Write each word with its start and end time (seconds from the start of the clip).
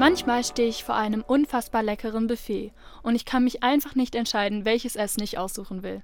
Manchmal 0.00 0.42
stehe 0.44 0.70
ich 0.70 0.82
vor 0.82 0.94
einem 0.94 1.20
unfassbar 1.20 1.82
leckeren 1.82 2.26
Buffet 2.26 2.72
und 3.02 3.16
ich 3.16 3.26
kann 3.26 3.44
mich 3.44 3.62
einfach 3.62 3.94
nicht 3.94 4.14
entscheiden, 4.14 4.64
welches 4.64 4.96
Essen 4.96 5.22
ich 5.22 5.36
aussuchen 5.36 5.82
will. 5.82 6.02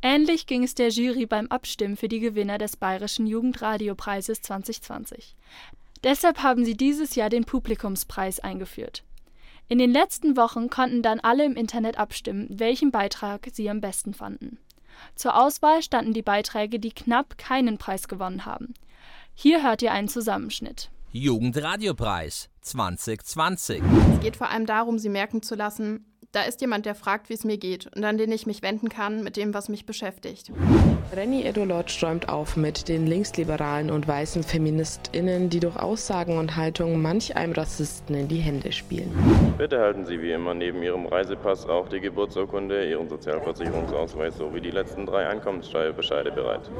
Ähnlich 0.00 0.46
ging 0.46 0.64
es 0.64 0.74
der 0.74 0.88
Jury 0.88 1.26
beim 1.26 1.48
Abstimmen 1.48 1.98
für 1.98 2.08
die 2.08 2.20
Gewinner 2.20 2.56
des 2.56 2.78
Bayerischen 2.78 3.26
Jugendradiopreises 3.26 4.40
2020. 4.40 5.36
Deshalb 6.02 6.42
haben 6.42 6.64
sie 6.64 6.78
dieses 6.78 7.14
Jahr 7.14 7.28
den 7.28 7.44
Publikumspreis 7.44 8.40
eingeführt. 8.40 9.04
In 9.68 9.76
den 9.76 9.92
letzten 9.92 10.38
Wochen 10.38 10.70
konnten 10.70 11.02
dann 11.02 11.20
alle 11.20 11.44
im 11.44 11.56
Internet 11.56 11.98
abstimmen, 11.98 12.46
welchen 12.48 12.90
Beitrag 12.90 13.48
sie 13.52 13.68
am 13.68 13.82
besten 13.82 14.14
fanden. 14.14 14.56
Zur 15.14 15.38
Auswahl 15.38 15.82
standen 15.82 16.14
die 16.14 16.22
Beiträge, 16.22 16.80
die 16.80 16.92
knapp 16.92 17.36
keinen 17.36 17.76
Preis 17.76 18.08
gewonnen 18.08 18.46
haben. 18.46 18.72
Hier 19.34 19.62
hört 19.62 19.82
ihr 19.82 19.92
einen 19.92 20.08
Zusammenschnitt. 20.08 20.88
Jugendradiopreis 21.16 22.50
2020. 22.60 23.82
Es 24.12 24.20
geht 24.20 24.36
vor 24.36 24.50
allem 24.50 24.66
darum, 24.66 24.98
sie 24.98 25.08
merken 25.08 25.40
zu 25.40 25.54
lassen, 25.54 26.04
da 26.36 26.42
ist 26.42 26.60
jemand, 26.60 26.84
der 26.84 26.94
fragt, 26.94 27.30
wie 27.30 27.32
es 27.32 27.44
mir 27.44 27.56
geht 27.56 27.88
und 27.96 28.04
an 28.04 28.18
den 28.18 28.30
ich 28.30 28.46
mich 28.46 28.60
wenden 28.60 28.90
kann 28.90 29.24
mit 29.24 29.38
dem, 29.38 29.54
was 29.54 29.70
mich 29.70 29.86
beschäftigt. 29.86 30.52
Renny 31.14 31.44
Edolot 31.44 31.86
räumt 32.02 32.28
auf 32.28 32.58
mit 32.58 32.88
den 32.88 33.06
linksliberalen 33.06 33.90
und 33.90 34.06
weißen 34.06 34.42
FeministInnen, 34.42 35.48
die 35.48 35.60
durch 35.60 35.76
Aussagen 35.76 36.36
und 36.36 36.54
Haltungen 36.54 37.00
manch 37.00 37.36
einem 37.36 37.54
Rassisten 37.54 38.14
in 38.14 38.28
die 38.28 38.36
Hände 38.36 38.72
spielen. 38.72 39.10
Bitte 39.56 39.78
halten 39.80 40.04
Sie 40.04 40.20
wie 40.20 40.32
immer 40.32 40.52
neben 40.52 40.82
Ihrem 40.82 41.06
Reisepass 41.06 41.64
auch 41.64 41.88
die 41.88 42.00
Geburtsurkunde, 42.00 42.86
Ihren 42.86 43.08
Sozialversicherungsausweis 43.08 44.36
sowie 44.36 44.60
die 44.60 44.72
letzten 44.72 45.06
drei 45.06 45.26
Einkommenssteuerbescheide 45.28 46.32
bereit. 46.32 46.70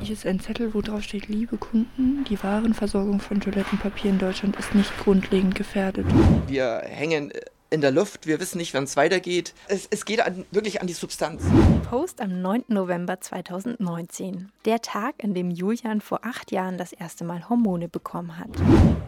Hier 0.00 0.14
ist 0.14 0.26
ein 0.26 0.40
Zettel, 0.40 0.74
wo 0.74 0.80
drauf 0.80 1.02
steht, 1.02 1.28
liebe 1.28 1.56
Kunden, 1.56 2.24
die 2.28 2.42
Warenversorgung 2.42 3.20
von 3.20 3.40
Toilettenpapier 3.40 4.10
in 4.10 4.18
Deutschland 4.18 4.56
ist 4.56 4.74
nicht 4.74 4.98
grundlegend 4.98 5.54
gefährdet. 5.54 6.06
Wir 6.48 6.82
hängen 6.84 7.30
in 7.74 7.80
der 7.80 7.90
Luft. 7.90 8.26
Wir 8.26 8.40
wissen 8.40 8.58
nicht, 8.58 8.72
wann 8.72 8.84
es 8.84 8.96
weitergeht. 8.96 9.52
Es, 9.68 9.86
es 9.90 10.04
geht 10.04 10.20
an, 10.20 10.46
wirklich 10.50 10.80
an 10.80 10.86
die 10.86 10.94
Substanz. 10.94 11.42
Post 11.90 12.20
am 12.20 12.40
9. 12.40 12.64
November 12.68 13.20
2019. 13.20 14.50
Der 14.64 14.80
Tag, 14.80 15.16
an 15.22 15.34
dem 15.34 15.50
Julian 15.50 16.00
vor 16.00 16.20
acht 16.22 16.52
Jahren 16.52 16.78
das 16.78 16.92
erste 16.92 17.24
Mal 17.24 17.48
Hormone 17.48 17.88
bekommen 17.88 18.38
hat. 18.38 18.50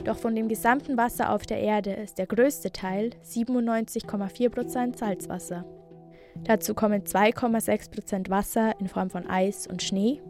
Doch 0.05 0.19
von 0.19 0.35
dem 0.35 0.49
gesamten 0.49 0.97
Wasser 0.97 1.31
auf 1.31 1.47
der 1.47 1.61
Erde 1.61 1.93
ist 1.93 2.19
der 2.19 2.27
größte 2.27 2.73
Teil, 2.73 3.11
97,4% 3.25 4.99
Salzwasser. 4.99 5.65
Dazu 6.45 6.75
kommen 6.75 7.03
2,6% 7.05 8.29
Wasser 8.29 8.75
in 8.79 8.89
Form 8.89 9.09
von 9.09 9.27
Eis 9.27 9.67
und 9.67 9.83
Schnee 9.83 10.21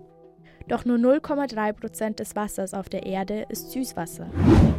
doch 0.69 0.84
nur 0.84 0.98
0,3 0.98 1.72
Prozent 1.72 2.19
des 2.19 2.34
Wassers 2.36 2.75
auf 2.75 2.89
der 2.89 3.06
Erde 3.06 3.47
ist 3.48 3.70
Süßwasser. 3.70 4.31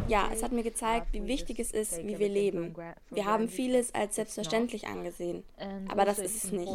Ja, 0.08 0.28
es 0.32 0.42
hat 0.42 0.52
mir 0.52 0.62
gezeigt, 0.62 1.08
wie 1.12 1.26
wichtig 1.26 1.58
es 1.58 1.72
ist, 1.72 1.98
wie 2.04 2.18
wir 2.18 2.28
leben. 2.28 2.74
Wir 3.10 3.24
haben 3.24 3.48
vieles 3.48 3.94
als 3.94 4.16
selbstverständlich 4.16 4.86
angesehen, 4.86 5.42
aber 5.90 6.04
das 6.04 6.18
ist 6.18 6.44
es 6.44 6.52
nicht. 6.52 6.72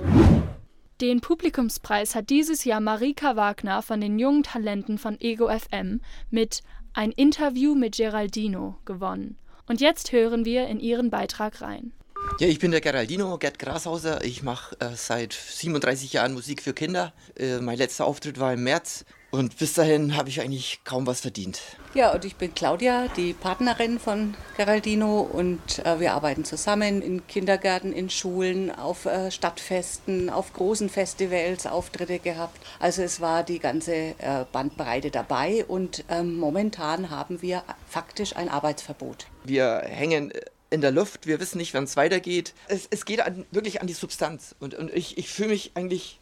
Den 1.01 1.21
Publikumspreis 1.21 2.15
hat 2.15 2.29
dieses 2.29 2.63
Jahr 2.63 2.79
Marika 2.79 3.35
Wagner 3.35 3.81
von 3.81 3.99
den 3.99 4.19
jungen 4.19 4.43
Talenten 4.43 4.97
von 4.97 5.19
Ego 5.19 5.49
FM 5.49 6.01
mit 6.29 6.61
Ein 6.93 7.11
Interview 7.11 7.75
mit 7.75 7.97
Geraldino 7.97 8.75
gewonnen. 8.85 9.37
Und 9.67 9.81
jetzt 9.81 10.11
hören 10.11 10.45
wir 10.45 10.67
in 10.67 10.79
ihren 10.79 11.09
Beitrag 11.09 11.61
rein. 11.61 11.93
Ja, 12.39 12.47
ich 12.47 12.59
bin 12.59 12.71
der 12.71 12.81
Geraldino, 12.81 13.37
Gerd 13.37 13.59
Grashauser. 13.59 14.23
Ich 14.23 14.43
mache 14.43 14.75
äh, 14.79 14.95
seit 14.95 15.33
37 15.33 16.13
Jahren 16.13 16.33
Musik 16.33 16.61
für 16.61 16.73
Kinder. 16.73 17.13
Äh, 17.37 17.59
mein 17.59 17.77
letzter 17.77 18.05
Auftritt 18.05 18.39
war 18.39 18.53
im 18.53 18.63
März 18.63 19.05
und 19.33 19.57
bis 19.57 19.73
dahin 19.73 20.15
habe 20.15 20.29
ich 20.29 20.41
eigentlich 20.41 20.81
kaum 20.83 21.07
was 21.07 21.21
verdient. 21.21 21.59
Ja, 21.95 22.13
und 22.13 22.23
ich 22.23 22.35
bin 22.35 22.53
Claudia, 22.53 23.07
die 23.17 23.33
Partnerin 23.33 23.97
von 23.97 24.35
Geraldino 24.57 25.21
und 25.21 25.79
äh, 25.79 25.99
wir 25.99 26.13
arbeiten 26.13 26.45
zusammen 26.45 27.01
in 27.01 27.25
Kindergärten, 27.25 27.93
in 27.93 28.11
Schulen, 28.11 28.69
auf 28.69 29.05
äh, 29.05 29.31
Stadtfesten, 29.31 30.29
auf 30.29 30.53
großen 30.53 30.87
Festivals 30.87 31.65
Auftritte 31.65 32.19
gehabt. 32.19 32.59
Also 32.79 33.01
es 33.01 33.21
war 33.21 33.41
die 33.43 33.57
ganze 33.57 33.93
äh, 33.93 34.45
Bandbreite 34.51 35.09
dabei 35.09 35.65
und 35.67 36.03
ähm, 36.09 36.37
momentan 36.37 37.09
haben 37.09 37.41
wir 37.41 37.63
faktisch 37.89 38.35
ein 38.35 38.49
Arbeitsverbot. 38.49 39.25
Wir 39.45 39.81
hängen 39.85 40.29
äh, 40.29 40.41
in 40.73 40.81
der 40.81 40.91
Luft, 40.91 41.27
wir 41.27 41.39
wissen 41.39 41.59
nicht, 41.59 41.73
wann 41.73 41.83
es 41.83 41.95
weitergeht. 41.95 42.53
Es, 42.67 42.87
es 42.89 43.05
geht 43.05 43.21
an, 43.21 43.45
wirklich 43.51 43.79
an 43.79 43.87
die 43.87 43.93
Substanz 43.93 44.55
und, 44.59 44.73
und 44.73 44.91
ich, 44.91 45.17
ich 45.17 45.29
fühle 45.29 45.49
mich 45.49 45.71
eigentlich 45.75 46.19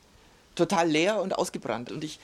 total 0.56 0.90
leer 0.90 1.22
und 1.22 1.38
ausgebrannt 1.38 1.92
und 1.92 2.04
ich 2.04 2.20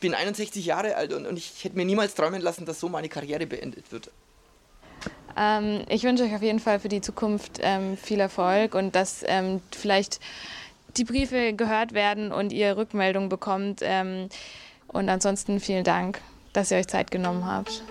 bin 0.00 0.14
61 0.14 0.66
Jahre 0.66 0.96
alt 0.96 1.12
und, 1.12 1.26
und 1.26 1.36
ich 1.36 1.62
hätte 1.62 1.76
mir 1.76 1.84
niemals 1.84 2.14
träumen 2.14 2.42
lassen, 2.42 2.66
dass 2.66 2.80
so 2.80 2.88
meine 2.88 3.08
Karriere 3.08 3.46
beendet 3.46 3.92
wird. 3.92 4.10
Ähm, 5.36 5.84
ich 5.88 6.02
wünsche 6.02 6.24
euch 6.24 6.34
auf 6.34 6.42
jeden 6.42 6.58
Fall 6.58 6.80
für 6.80 6.88
die 6.88 7.00
Zukunft 7.00 7.58
ähm, 7.60 7.96
viel 7.96 8.18
Erfolg 8.18 8.74
und 8.74 8.96
dass 8.96 9.22
ähm, 9.26 9.62
vielleicht 9.70 10.18
die 10.96 11.04
Briefe 11.04 11.52
gehört 11.52 11.92
werden 11.92 12.32
und 12.32 12.52
ihr 12.52 12.76
Rückmeldungen 12.76 13.28
bekommt. 13.28 13.80
Ähm, 13.82 14.28
und 14.88 15.08
ansonsten 15.08 15.60
vielen 15.60 15.84
Dank, 15.84 16.20
dass 16.52 16.72
ihr 16.72 16.78
euch 16.78 16.88
Zeit 16.88 17.12
genommen 17.12 17.46
habt. 17.46 17.84